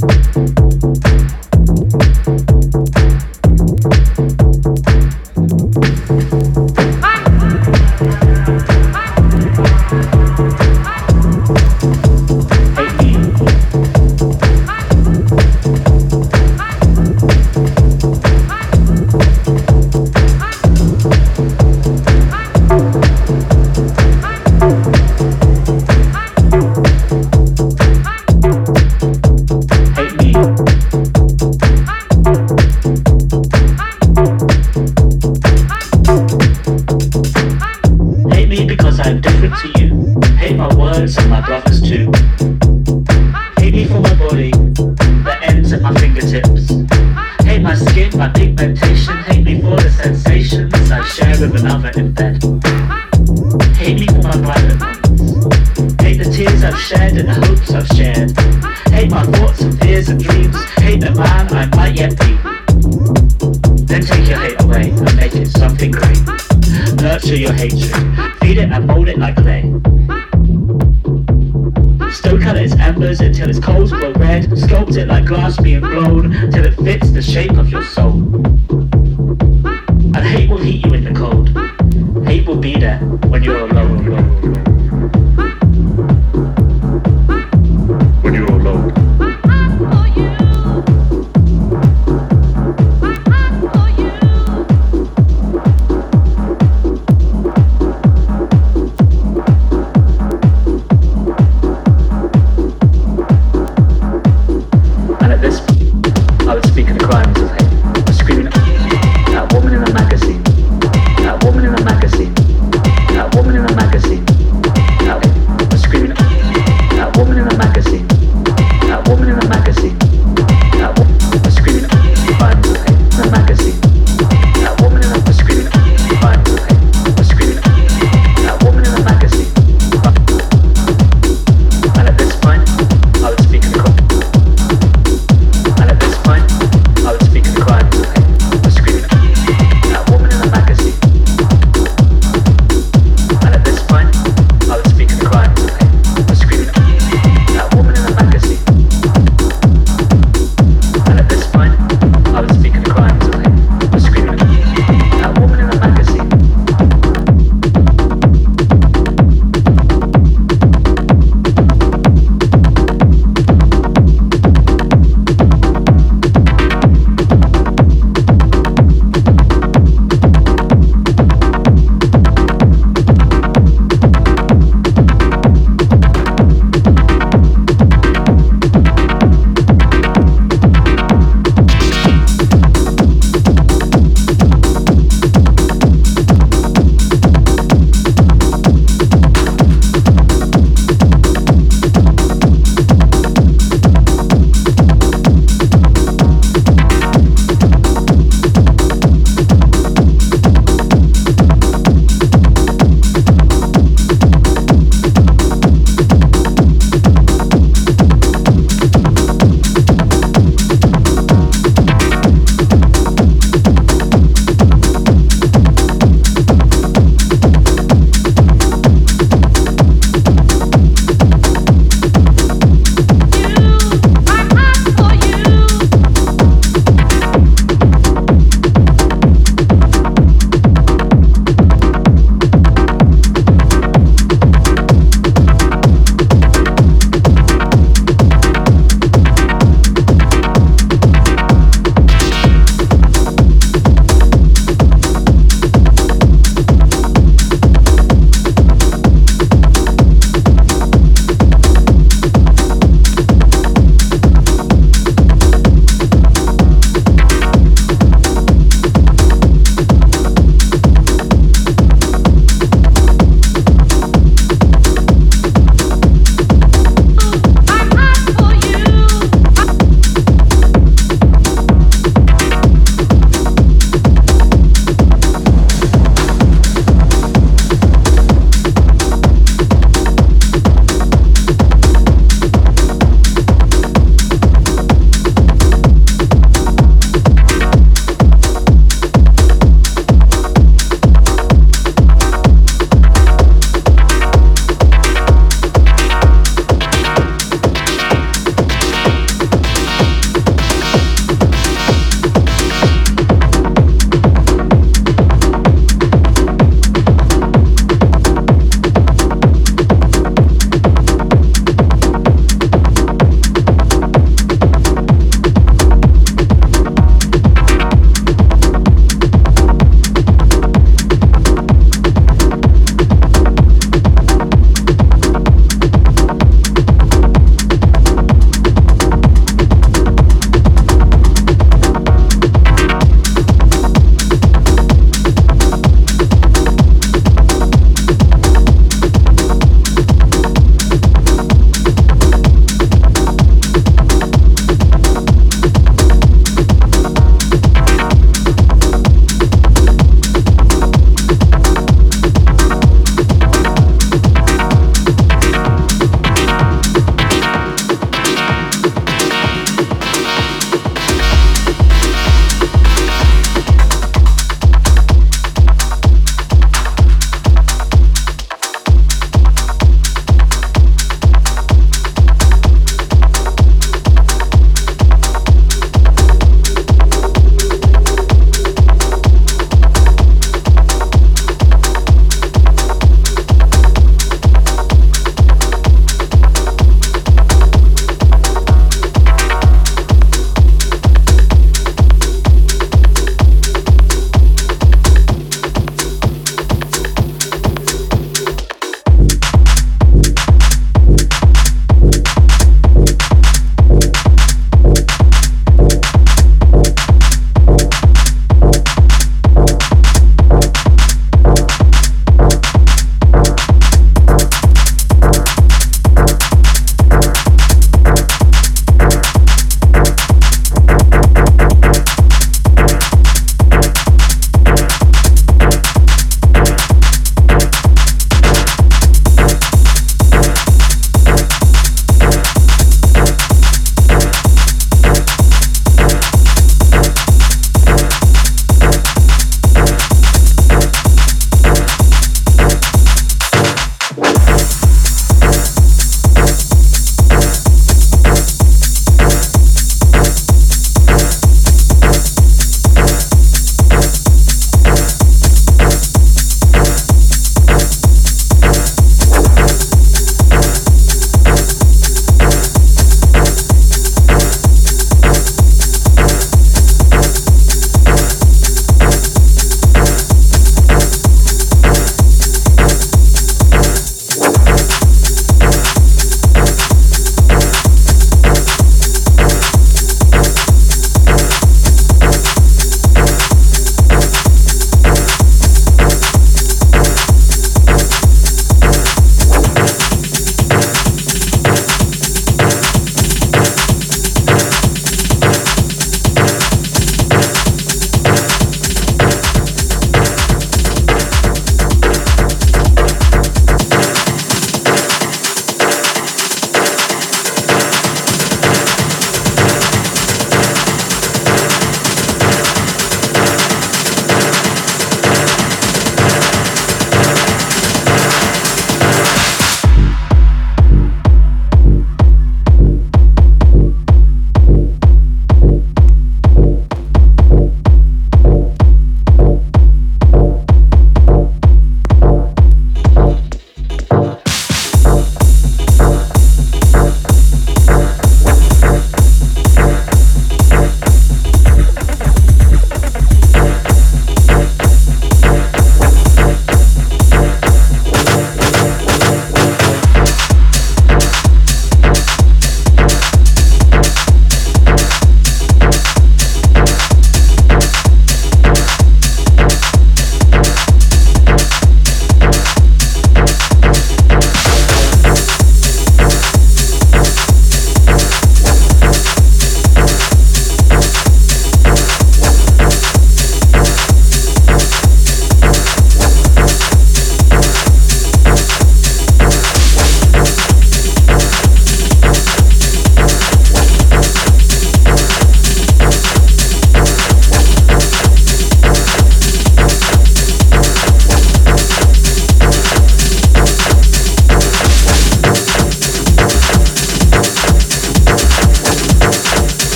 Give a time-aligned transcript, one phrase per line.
[0.00, 0.89] Thank you.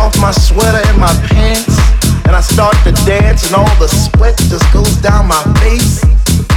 [0.00, 1.76] Off my sweater and my pants,
[2.24, 6.02] and I start to dance, and all the sweat just goes down my face.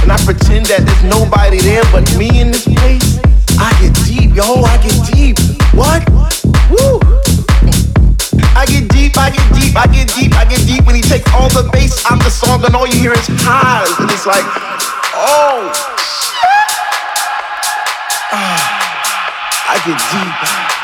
[0.00, 3.20] And I pretend that there's nobody there but me in this place.
[3.60, 5.36] I get deep, yo, I get deep.
[5.76, 6.08] What?
[6.72, 7.04] Woo!
[8.56, 11.28] I get deep, I get deep, I get deep, I get deep when he takes
[11.36, 13.92] all the bass out the song and all you hear is highs.
[14.00, 14.44] And it's like,
[15.12, 15.68] oh,
[16.00, 16.72] shit.
[18.32, 19.68] Ah.
[19.68, 20.83] I get deep.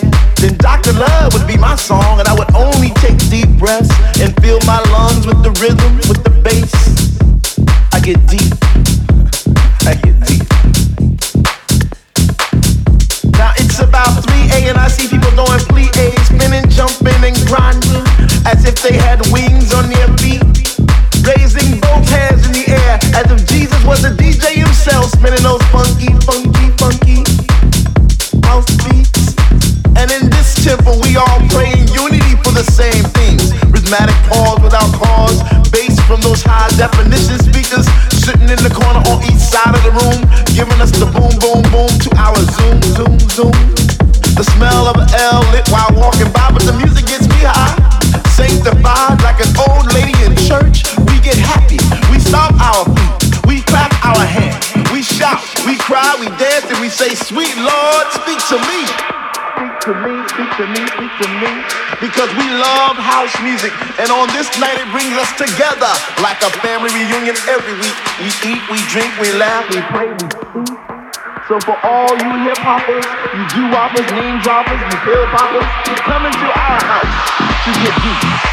[0.41, 0.93] Then Dr.
[0.93, 4.81] Love would be my song, and I would only take deep breaths and fill my
[4.89, 6.73] lungs with the rhythm, with the bass.
[7.93, 8.49] I get deep.
[9.85, 10.41] I get deep.
[13.37, 17.37] Now it's about 3 a and I see people doing fleet A, spinning, jumping, and
[17.45, 18.01] grinding
[18.49, 20.41] as if they had wings on their feet.
[21.21, 25.61] Raising both hands in the air as if Jesus was a DJ himself, spinning those
[25.69, 27.30] funky, funky, funky
[30.71, 33.51] temple, we all pray in unity for the same things.
[33.75, 37.83] Rhythmic pause without cause, bass from those high definition speakers
[38.23, 40.23] sitting in the corner on each side of the room,
[40.55, 43.55] giving us the boom, boom, boom to our zoom, zoom, zoom.
[44.39, 47.75] The smell of an L lit while walking by, but the music gets me high.
[48.31, 51.83] Sanctified like an old lady in church, we get happy.
[52.07, 56.79] We stomp our feet, we clap our hands, we shout, we cry, we dance, and
[56.79, 58.87] we say, Sweet Lord, speak to me
[59.61, 60.20] Speak to me,
[60.61, 61.51] to me, to me.
[61.97, 63.73] Because we love house music.
[63.97, 65.89] And on this night, it brings us together
[66.21, 67.97] like a family reunion every week.
[68.21, 70.77] We eat, we drink, we laugh, we pray, we speak.
[71.49, 75.65] So for all you hip hoppers, you do woppers, name droppers, you pill poppers,
[76.05, 77.09] come into our house
[77.65, 78.50] to get deep.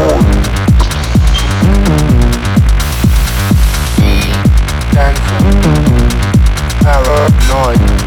[0.00, 0.29] Hey.
[6.90, 7.99] Paranoid